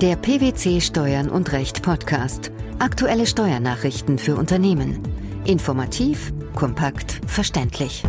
[0.00, 2.52] Der PwC Steuern und Recht Podcast.
[2.78, 5.02] Aktuelle Steuernachrichten für Unternehmen.
[5.44, 8.04] Informativ, kompakt, verständlich.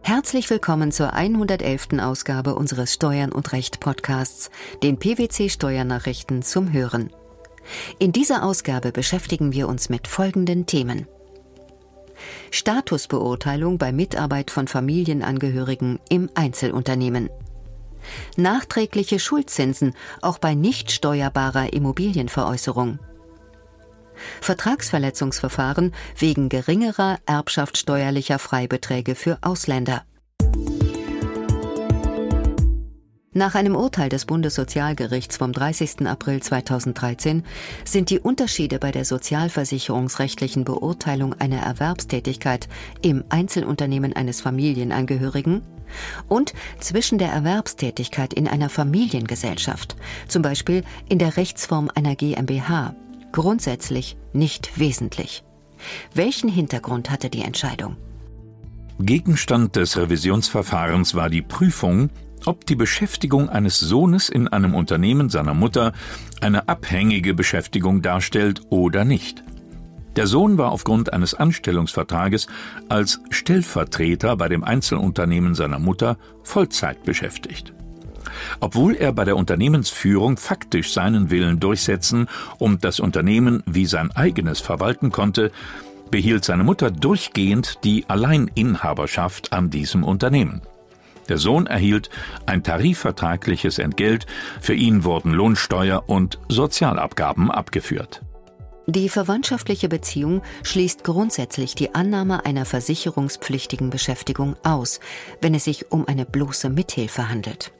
[0.00, 1.88] Herzlich willkommen zur 111.
[2.00, 4.50] Ausgabe unseres Steuern und Recht Podcasts,
[4.82, 7.10] den PwC Steuernachrichten zum Hören.
[7.98, 11.06] In dieser Ausgabe beschäftigen wir uns mit folgenden Themen.
[12.50, 17.28] Statusbeurteilung bei Mitarbeit von Familienangehörigen im Einzelunternehmen.
[18.36, 22.98] Nachträgliche Schuldzinsen auch bei nicht steuerbarer Immobilienveräußerung.
[24.40, 30.04] Vertragsverletzungsverfahren wegen geringerer erbschaftssteuerlicher Freibeträge für Ausländer.
[33.40, 36.06] Nach einem Urteil des Bundessozialgerichts vom 30.
[36.06, 37.42] April 2013
[37.86, 42.68] sind die Unterschiede bei der sozialversicherungsrechtlichen Beurteilung einer Erwerbstätigkeit
[43.00, 45.62] im Einzelunternehmen eines Familienangehörigen
[46.28, 49.96] und zwischen der Erwerbstätigkeit in einer Familiengesellschaft,
[50.28, 52.94] zum Beispiel in der Rechtsform einer GmbH,
[53.32, 55.44] grundsätzlich nicht wesentlich.
[56.12, 57.96] Welchen Hintergrund hatte die Entscheidung?
[58.98, 62.10] Gegenstand des Revisionsverfahrens war die Prüfung,
[62.46, 65.92] ob die Beschäftigung eines Sohnes in einem Unternehmen seiner Mutter
[66.40, 69.42] eine abhängige Beschäftigung darstellt oder nicht.
[70.16, 72.48] Der Sohn war aufgrund eines Anstellungsvertrages
[72.88, 77.72] als Stellvertreter bei dem Einzelunternehmen seiner Mutter Vollzeit beschäftigt.
[78.58, 84.60] Obwohl er bei der Unternehmensführung faktisch seinen Willen durchsetzen und das Unternehmen wie sein eigenes
[84.60, 85.52] verwalten konnte,
[86.10, 90.60] behielt seine Mutter durchgehend die Alleininhaberschaft an diesem Unternehmen.
[91.30, 92.10] Der Sohn erhielt
[92.44, 94.26] ein tarifvertragliches Entgelt,
[94.60, 98.22] für ihn wurden Lohnsteuer und Sozialabgaben abgeführt.
[98.88, 104.98] Die verwandtschaftliche Beziehung schließt grundsätzlich die Annahme einer versicherungspflichtigen Beschäftigung aus,
[105.40, 107.70] wenn es sich um eine bloße Mithilfe handelt.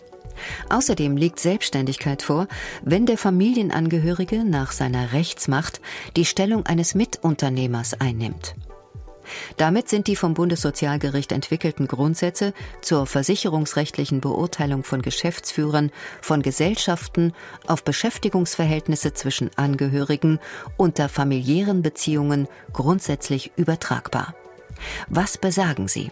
[0.68, 2.46] Außerdem liegt Selbstständigkeit vor,
[2.82, 5.80] wenn der Familienangehörige nach seiner Rechtsmacht
[6.16, 8.54] die Stellung eines Mitunternehmers einnimmt.
[9.56, 17.32] Damit sind die vom Bundessozialgericht entwickelten Grundsätze zur versicherungsrechtlichen Beurteilung von Geschäftsführern von Gesellschaften
[17.66, 20.38] auf Beschäftigungsverhältnisse zwischen Angehörigen
[20.76, 24.34] unter familiären Beziehungen grundsätzlich übertragbar.
[25.08, 26.10] Was besagen sie?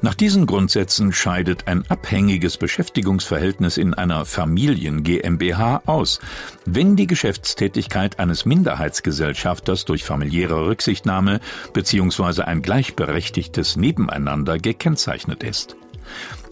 [0.00, 6.20] Nach diesen Grundsätzen scheidet ein abhängiges Beschäftigungsverhältnis in einer Familien GmbH aus,
[6.64, 11.40] wenn die Geschäftstätigkeit eines Minderheitsgesellschafters durch familiäre Rücksichtnahme
[11.72, 12.42] bzw.
[12.42, 15.76] ein gleichberechtigtes Nebeneinander gekennzeichnet ist.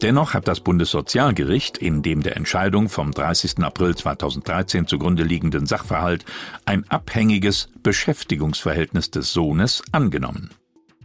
[0.02, 3.60] Dennoch hat das Bundessozialgericht in dem der Entscheidung vom 30.
[3.60, 6.24] April 2013 zugrunde liegenden Sachverhalt
[6.64, 10.50] ein abhängiges Beschäftigungsverhältnis des Sohnes angenommen.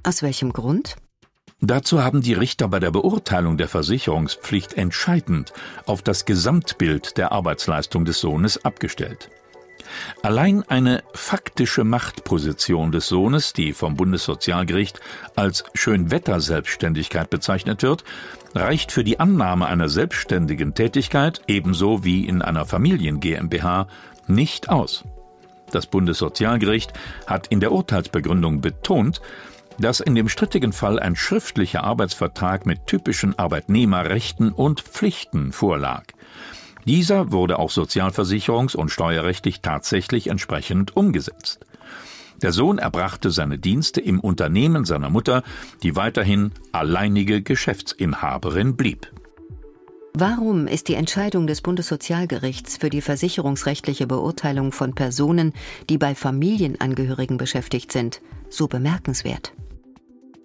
[0.03, 0.95] Aus welchem Grund?
[1.63, 5.53] Dazu haben die Richter bei der Beurteilung der Versicherungspflicht entscheidend
[5.85, 9.29] auf das Gesamtbild der Arbeitsleistung des Sohnes abgestellt.
[10.23, 14.99] Allein eine faktische Machtposition des Sohnes, die vom Bundessozialgericht
[15.35, 18.05] als Schönwetterselbstständigkeit bezeichnet wird,
[18.55, 23.87] reicht für die Annahme einer selbstständigen Tätigkeit ebenso wie in einer Familien GmbH
[24.27, 25.03] nicht aus.
[25.71, 26.91] Das Bundessozialgericht
[27.27, 29.21] hat in der Urteilsbegründung betont,
[29.79, 36.03] dass in dem strittigen Fall ein schriftlicher Arbeitsvertrag mit typischen Arbeitnehmerrechten und Pflichten vorlag.
[36.85, 41.65] Dieser wurde auch sozialversicherungs- und steuerrechtlich tatsächlich entsprechend umgesetzt.
[42.41, 45.43] Der Sohn erbrachte seine Dienste im Unternehmen seiner Mutter,
[45.83, 49.11] die weiterhin alleinige Geschäftsinhaberin blieb.
[50.13, 55.53] Warum ist die Entscheidung des Bundessozialgerichts für die versicherungsrechtliche Beurteilung von Personen,
[55.89, 59.53] die bei Familienangehörigen beschäftigt sind, so bemerkenswert?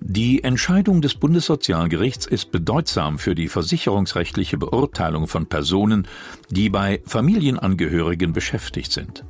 [0.00, 6.06] Die Entscheidung des Bundessozialgerichts ist bedeutsam für die versicherungsrechtliche Beurteilung von Personen,
[6.48, 9.25] die bei Familienangehörigen beschäftigt sind.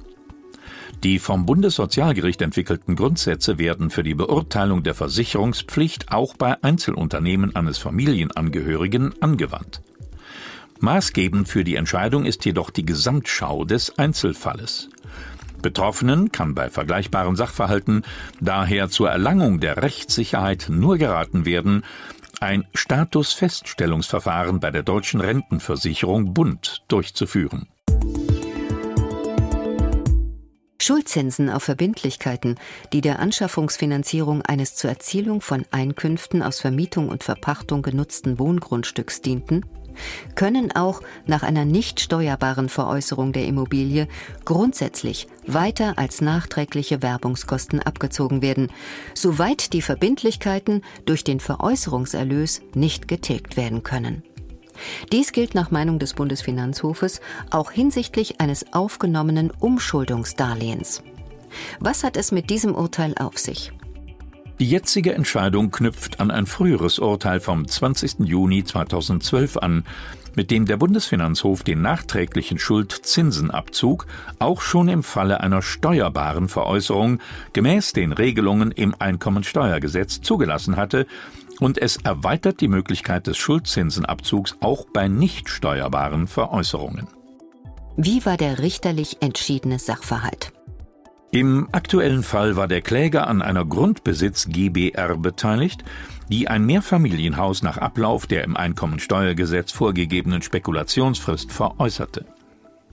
[1.03, 7.78] Die vom Bundessozialgericht entwickelten Grundsätze werden für die Beurteilung der Versicherungspflicht auch bei Einzelunternehmen eines
[7.78, 9.80] Familienangehörigen angewandt.
[10.81, 14.89] Maßgebend für die Entscheidung ist jedoch die Gesamtschau des Einzelfalles.
[15.62, 18.04] Betroffenen kann bei vergleichbaren Sachverhalten
[18.41, 21.83] daher zur Erlangung der Rechtssicherheit nur geraten werden,
[22.41, 27.68] ein Statusfeststellungsverfahren bei der deutschen Rentenversicherung Bund durchzuführen.
[30.80, 32.56] Schuldzinsen auf Verbindlichkeiten,
[32.92, 39.65] die der Anschaffungsfinanzierung eines zur Erzielung von Einkünften aus Vermietung und Verpachtung genutzten Wohngrundstücks dienten,
[40.34, 44.09] können auch nach einer nicht steuerbaren Veräußerung der Immobilie
[44.45, 48.71] grundsätzlich weiter als nachträgliche Werbungskosten abgezogen werden,
[49.15, 54.22] soweit die Verbindlichkeiten durch den Veräußerungserlös nicht getilgt werden können.
[55.13, 57.21] Dies gilt nach Meinung des Bundesfinanzhofes
[57.51, 61.03] auch hinsichtlich eines aufgenommenen Umschuldungsdarlehens.
[61.81, 63.72] Was hat es mit diesem Urteil auf sich?
[64.58, 68.20] Die jetzige Entscheidung knüpft an ein früheres Urteil vom 20.
[68.20, 69.84] Juni 2012 an,
[70.34, 74.06] mit dem der Bundesfinanzhof den nachträglichen Schuldzinsenabzug
[74.38, 77.20] auch schon im Falle einer steuerbaren Veräußerung
[77.53, 81.06] gemäß den Regelungen im Einkommensteuergesetz zugelassen hatte
[81.60, 87.09] und es erweitert die Möglichkeit des Schuldzinsenabzugs auch bei nicht steuerbaren Veräußerungen.
[87.97, 90.52] Wie war der richterlich entschiedene Sachverhalt?
[91.32, 95.84] Im aktuellen Fall war der Kläger an einer Grundbesitz GBR beteiligt,
[96.28, 102.24] die ein Mehrfamilienhaus nach Ablauf der im Einkommensteuergesetz vorgegebenen Spekulationsfrist veräußerte.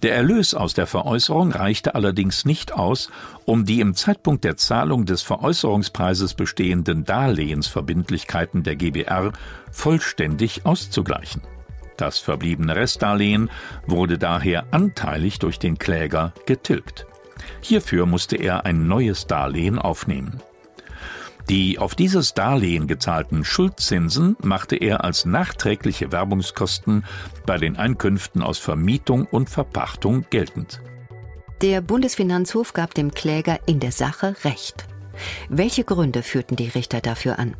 [0.01, 3.09] Der Erlös aus der Veräußerung reichte allerdings nicht aus,
[3.45, 9.31] um die im Zeitpunkt der Zahlung des Veräußerungspreises bestehenden Darlehensverbindlichkeiten der GBR
[9.71, 11.41] vollständig auszugleichen.
[11.95, 13.49] Das verbliebene Restdarlehen
[13.87, 17.05] wurde daher anteilig durch den Kläger getilgt.
[17.61, 20.41] Hierfür musste er ein neues Darlehen aufnehmen.
[21.49, 27.03] Die auf dieses Darlehen gezahlten Schuldzinsen machte er als nachträgliche Werbungskosten
[27.45, 30.81] bei den Einkünften aus Vermietung und Verpachtung geltend.
[31.61, 34.85] Der Bundesfinanzhof gab dem Kläger in der Sache Recht.
[35.49, 37.55] Welche Gründe führten die Richter dafür an?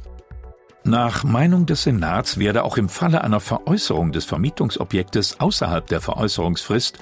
[0.85, 7.00] Nach Meinung des Senats werde auch im Falle einer Veräußerung des Vermietungsobjektes außerhalb der Veräußerungsfrist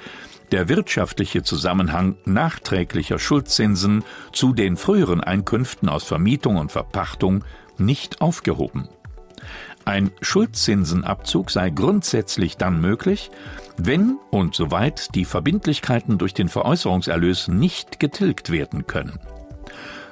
[0.52, 4.04] der wirtschaftliche Zusammenhang nachträglicher Schuldzinsen
[4.34, 7.44] zu den früheren Einkünften aus Vermietung und Verpachtung
[7.78, 8.90] nicht aufgehoben.
[9.86, 13.32] Ein Schuldzinsenabzug sei grundsätzlich dann möglich,
[13.78, 19.20] wenn und soweit die Verbindlichkeiten durch den Veräußerungserlös nicht getilgt werden können.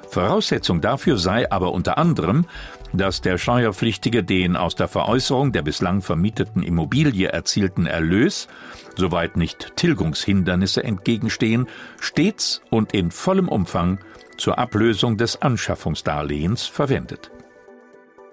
[0.08, 2.46] Voraussetzung dafür sei aber unter anderem,
[2.92, 8.48] dass der Steuerpflichtige den aus der Veräußerung der bislang vermieteten Immobilie erzielten Erlös,
[8.96, 11.68] soweit nicht Tilgungshindernisse entgegenstehen,
[12.00, 13.98] stets und in vollem Umfang
[14.36, 17.30] zur Ablösung des Anschaffungsdarlehens verwendet.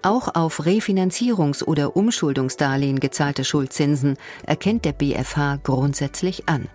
[0.04, 6.70] Auch auf Refinanzierungs- oder Umschuldungsdarlehen gezahlte Schuldzinsen erkennt der BfH grundsätzlich an.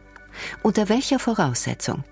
[0.63, 2.05] Unter welcher Voraussetzung?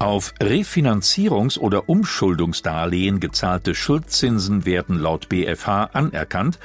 [0.00, 6.58] Auf Refinanzierungs- oder Umschuldungsdarlehen gezahlte Schuldzinsen werden laut BfH anerkannt,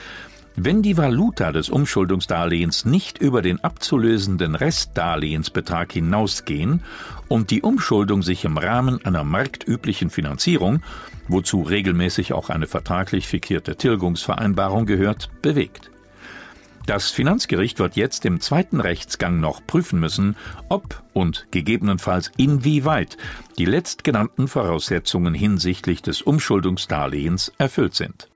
[0.55, 6.81] wenn die Valuta des Umschuldungsdarlehens nicht über den abzulösenden Restdarlehensbetrag hinausgehen
[7.27, 10.81] und die Umschuldung sich im Rahmen einer marktüblichen Finanzierung,
[11.27, 15.91] wozu regelmäßig auch eine vertraglich fixierte Tilgungsvereinbarung gehört, bewegt.
[16.85, 20.35] Das Finanzgericht wird jetzt im zweiten Rechtsgang noch prüfen müssen,
[20.69, 23.17] ob und gegebenenfalls inwieweit
[23.57, 28.29] die letztgenannten Voraussetzungen hinsichtlich des Umschuldungsdarlehens erfüllt sind.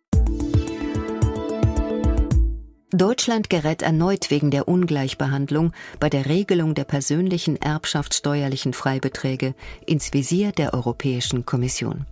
[2.92, 9.54] Deutschland gerät erneut wegen der Ungleichbehandlung bei der Regelung der persönlichen erbschaftssteuerlichen Freibeträge
[9.86, 12.08] ins Visier der Europäischen Kommission.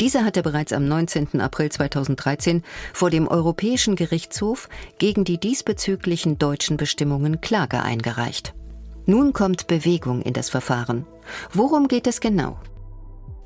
[0.00, 1.40] Dieser hatte bereits am 19.
[1.40, 2.62] April 2013
[2.92, 4.68] vor dem Europäischen Gerichtshof
[4.98, 8.54] gegen die diesbezüglichen deutschen Bestimmungen Klage eingereicht.
[9.06, 11.06] Nun kommt Bewegung in das Verfahren.
[11.52, 12.58] Worum geht es genau?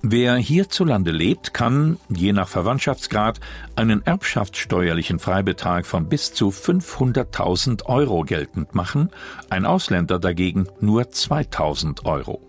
[0.06, 3.40] Wer hierzulande lebt, kann, je nach Verwandtschaftsgrad,
[3.74, 9.08] einen erbschaftssteuerlichen Freibetrag von bis zu 500.000 Euro geltend machen,
[9.48, 12.42] ein Ausländer dagegen nur 2.000 Euro.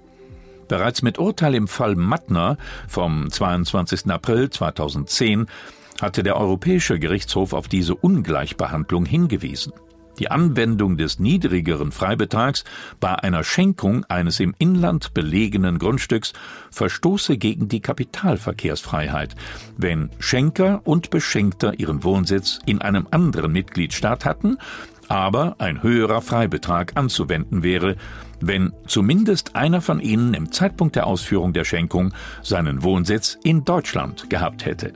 [0.67, 2.57] Bereits mit Urteil im Fall Mattner
[2.87, 4.09] vom 22.
[4.09, 5.45] April 2010
[6.01, 9.73] hatte der Europäische Gerichtshof auf diese Ungleichbehandlung hingewiesen.
[10.19, 12.63] Die Anwendung des niedrigeren Freibetrags
[12.99, 16.31] bei einer Schenkung eines im Inland belegenen Grundstücks
[16.71, 19.35] verstoße gegen die Kapitalverkehrsfreiheit,
[19.77, 24.57] wenn Schenker und Beschenkter ihren Wohnsitz in einem anderen Mitgliedstaat hatten,
[25.07, 27.95] aber ein höherer Freibetrag anzuwenden wäre,
[28.39, 34.29] wenn zumindest einer von ihnen im Zeitpunkt der Ausführung der Schenkung seinen Wohnsitz in Deutschland
[34.29, 34.93] gehabt hätte.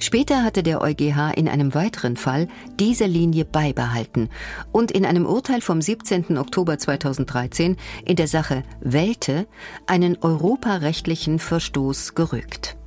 [0.00, 2.46] Später hatte der EuGH in einem weiteren Fall
[2.78, 4.28] diese Linie beibehalten
[4.70, 6.38] und in einem Urteil vom 17.
[6.38, 9.48] Oktober 2013 in der Sache Welte
[9.86, 12.77] einen europarechtlichen Verstoß gerückt.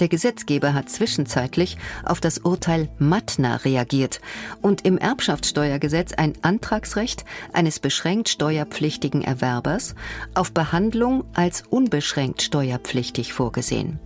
[0.00, 4.20] Der Gesetzgeber hat zwischenzeitlich auf das Urteil Mattner reagiert
[4.62, 9.94] und im Erbschaftssteuergesetz ein Antragsrecht eines beschränkt steuerpflichtigen Erwerbers
[10.34, 13.98] auf Behandlung als unbeschränkt steuerpflichtig vorgesehen.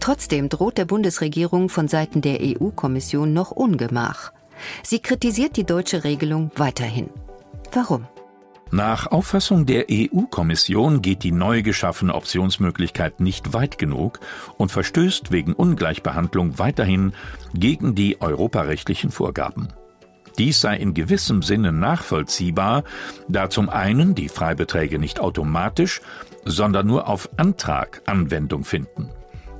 [0.00, 4.32] Trotzdem droht der Bundesregierung von Seiten der EU-Kommission noch Ungemach.
[4.82, 7.08] Sie kritisiert die deutsche Regelung weiterhin.
[7.72, 8.06] Warum?
[8.72, 14.18] Nach Auffassung der EU-Kommission geht die neu geschaffene Optionsmöglichkeit nicht weit genug
[14.56, 17.12] und verstößt wegen Ungleichbehandlung weiterhin
[17.54, 19.68] gegen die europarechtlichen Vorgaben.
[20.36, 22.82] Dies sei in gewissem Sinne nachvollziehbar,
[23.28, 26.00] da zum einen die Freibeträge nicht automatisch,
[26.44, 29.10] sondern nur auf Antrag Anwendung finden.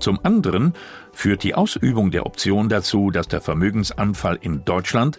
[0.00, 0.74] Zum anderen
[1.12, 5.18] führt die Ausübung der Option dazu, dass der Vermögensanfall in Deutschland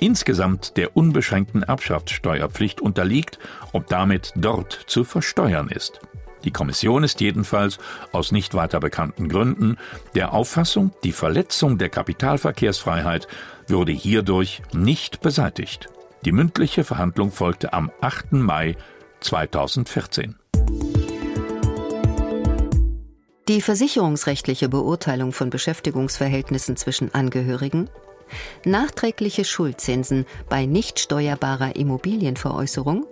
[0.00, 3.38] insgesamt der unbeschränkten Erbschaftssteuerpflicht unterliegt,
[3.72, 6.00] ob damit dort zu versteuern ist.
[6.44, 7.78] Die Kommission ist jedenfalls
[8.12, 9.78] aus nicht weiter bekannten Gründen
[10.14, 13.26] der Auffassung, die Verletzung der Kapitalverkehrsfreiheit
[13.66, 15.88] würde hierdurch nicht beseitigt.
[16.24, 18.32] Die mündliche Verhandlung folgte am 8.
[18.32, 18.76] Mai
[19.20, 20.36] 2014.
[23.48, 27.88] Die versicherungsrechtliche Beurteilung von Beschäftigungsverhältnissen zwischen Angehörigen,
[28.64, 33.06] nachträgliche Schuldzinsen bei nicht steuerbarer Immobilienveräußerung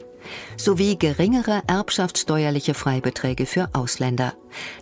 [0.57, 4.35] sowie geringere erbschaftssteuerliche Freibeträge für Ausländer.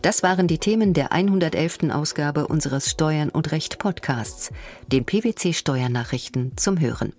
[0.03, 1.91] Das waren die Themen der 111.
[1.91, 4.51] Ausgabe unseres Steuern und Recht Podcasts,
[4.87, 7.13] den PwC Steuernachrichten zum Hören.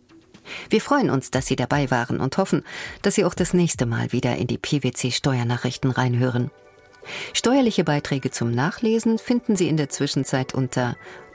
[0.69, 2.63] Wir freuen uns, dass Sie dabei waren und hoffen,
[3.01, 6.51] dass Sie auch das nächste Mal wieder in die PwC Steuernachrichten reinhören.
[7.33, 10.95] Steuerliche Beiträge zum Nachlesen finden Sie in der Zwischenzeit unter